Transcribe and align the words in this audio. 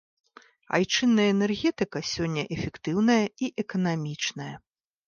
Айчынная 0.77 1.27
энергетыка 1.35 1.99
сёння 2.15 2.43
эфектыўная 2.59 3.23
і 3.47 3.55
эканамічная. 3.67 4.55